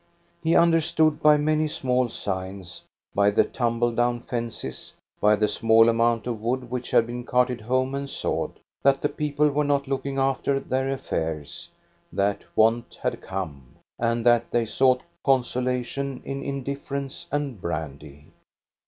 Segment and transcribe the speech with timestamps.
[0.41, 2.81] He understood by many small signs,
[3.13, 7.61] by the tumble down fences, by the small amount of wood which had been carted
[7.61, 11.69] home and sawed, that the people were not looking after their affairs,
[12.11, 18.25] that want had come, and that they sought consolation in indifference and brandy.